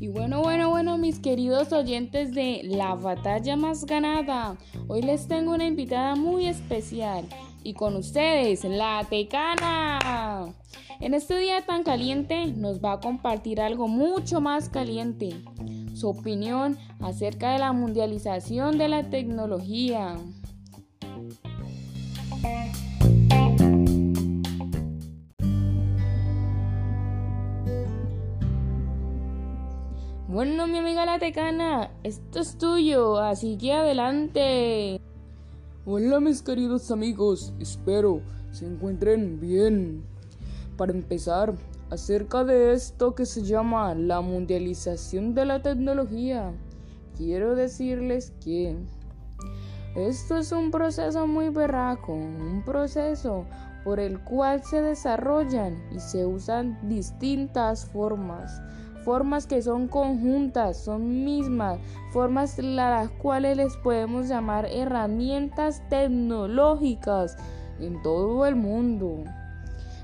Y 0.00 0.08
bueno, 0.08 0.40
bueno, 0.42 0.70
bueno, 0.70 0.98
mis 0.98 1.18
queridos 1.18 1.72
oyentes 1.72 2.32
de 2.32 2.62
La 2.64 2.94
Batalla 2.94 3.56
Más 3.56 3.84
Ganada, 3.86 4.56
hoy 4.88 5.02
les 5.02 5.28
tengo 5.28 5.52
una 5.52 5.66
invitada 5.66 6.16
muy 6.16 6.46
especial 6.46 7.24
y 7.62 7.74
con 7.74 7.96
ustedes, 7.96 8.64
la 8.64 9.06
Tecana. 9.08 10.52
En 11.00 11.14
este 11.14 11.36
día 11.38 11.64
tan 11.66 11.82
caliente 11.82 12.46
nos 12.46 12.82
va 12.82 12.92
a 12.94 13.00
compartir 13.00 13.60
algo 13.60 13.88
mucho 13.88 14.40
más 14.40 14.68
caliente, 14.68 15.30
su 15.94 16.08
opinión 16.08 16.78
acerca 17.00 17.52
de 17.52 17.58
la 17.58 17.72
mundialización 17.72 18.78
de 18.78 18.88
la 18.88 19.10
tecnología. 19.10 20.16
Bueno, 30.32 30.66
mi 30.66 30.78
amiga 30.78 31.04
la 31.04 31.18
tecana, 31.18 31.90
esto 32.04 32.40
es 32.40 32.56
tuyo, 32.56 33.18
así 33.18 33.58
que 33.58 33.74
adelante. 33.74 34.98
Hola 35.84 36.20
mis 36.20 36.40
queridos 36.40 36.90
amigos, 36.90 37.52
espero 37.58 38.22
se 38.50 38.64
encuentren 38.64 39.38
bien. 39.40 40.02
Para 40.78 40.92
empezar, 40.92 41.52
acerca 41.90 42.44
de 42.44 42.72
esto 42.72 43.14
que 43.14 43.26
se 43.26 43.42
llama 43.42 43.94
la 43.94 44.22
mundialización 44.22 45.34
de 45.34 45.44
la 45.44 45.60
tecnología, 45.60 46.54
quiero 47.18 47.54
decirles 47.54 48.32
que 48.42 48.74
esto 49.94 50.38
es 50.38 50.50
un 50.50 50.70
proceso 50.70 51.26
muy 51.26 51.50
berraco, 51.50 52.14
un 52.14 52.62
proceso 52.64 53.44
por 53.84 54.00
el 54.00 54.18
cual 54.20 54.64
se 54.64 54.80
desarrollan 54.80 55.76
y 55.94 56.00
se 56.00 56.24
usan 56.24 56.78
distintas 56.88 57.84
formas 57.84 58.62
formas 59.04 59.46
que 59.46 59.62
son 59.62 59.88
conjuntas, 59.88 60.76
son 60.76 61.24
mismas, 61.24 61.78
formas 62.12 62.58
las 62.58 63.10
cuales 63.10 63.56
les 63.56 63.76
podemos 63.76 64.28
llamar 64.28 64.66
herramientas 64.66 65.82
tecnológicas 65.88 67.36
en 67.80 68.00
todo 68.02 68.46
el 68.46 68.56
mundo. 68.56 69.24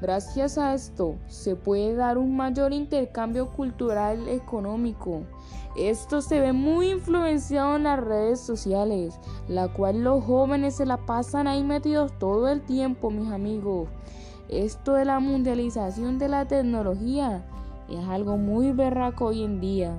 Gracias 0.00 0.56
a 0.56 0.72
esto 0.72 1.16
se 1.26 1.56
puede 1.56 1.94
dar 1.94 2.16
un 2.16 2.34
mayor 2.34 2.72
intercambio 2.72 3.50
cultural 3.50 4.28
económico. 4.28 5.22
Esto 5.76 6.22
se 6.22 6.40
ve 6.40 6.52
muy 6.52 6.90
influenciado 6.90 7.76
en 7.76 7.84
las 7.84 8.00
redes 8.00 8.40
sociales, 8.40 9.14
la 9.46 9.68
cual 9.68 10.02
los 10.02 10.24
jóvenes 10.24 10.76
se 10.76 10.86
la 10.86 10.96
pasan 10.96 11.46
ahí 11.46 11.62
metidos 11.62 12.18
todo 12.18 12.48
el 12.48 12.62
tiempo, 12.62 13.10
mis 13.10 13.30
amigos. 13.30 13.88
Esto 14.48 14.94
de 14.94 15.04
la 15.04 15.20
mundialización 15.20 16.18
de 16.18 16.28
la 16.28 16.48
tecnología 16.48 17.44
es 17.90 18.08
algo 18.08 18.36
muy 18.36 18.72
berraco 18.72 19.26
hoy 19.26 19.44
en 19.44 19.60
día. 19.60 19.96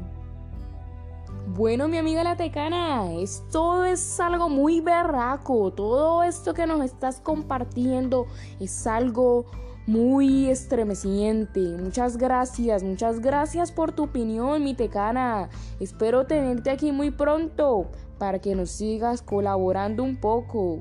Bueno, 1.48 1.88
mi 1.88 1.98
amiga 1.98 2.24
la 2.24 2.38
tecana, 2.38 3.12
esto 3.14 3.84
es 3.84 4.20
algo 4.20 4.48
muy 4.48 4.80
berraco. 4.80 5.72
Todo 5.72 6.24
esto 6.24 6.54
que 6.54 6.66
nos 6.66 6.84
estás 6.84 7.20
compartiendo 7.20 8.28
es 8.60 8.88
algo 8.88 9.46
muy 9.88 10.50
estremeciente. 10.50 11.60
Muchas 11.78 12.18
gracias, 12.18 12.84
muchas 12.84 13.20
gracias 13.20 13.72
por 13.72 13.92
tu 13.92 14.04
opinión, 14.04 14.64
mi 14.64 14.74
tecana. 14.76 15.50
Espero 15.80 16.26
tenerte 16.26 16.70
aquí 16.70 16.92
muy 16.92 17.12
pronto 17.12 17.88
para 18.18 18.40
que 18.40 18.56
nos 18.56 18.70
sigas 18.70 19.22
colaborando 19.22 20.04
un 20.04 20.16
poco. 20.16 20.80